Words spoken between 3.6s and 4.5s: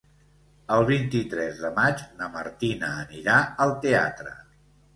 al teatre.